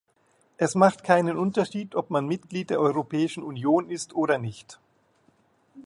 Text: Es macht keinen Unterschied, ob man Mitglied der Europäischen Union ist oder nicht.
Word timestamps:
Es 0.57 0.73
macht 0.73 1.03
keinen 1.03 1.37
Unterschied, 1.37 1.93
ob 1.93 2.09
man 2.09 2.25
Mitglied 2.25 2.71
der 2.71 2.79
Europäischen 2.79 3.43
Union 3.43 3.87
ist 3.87 4.13
oder 4.15 4.39
nicht. 4.39 4.79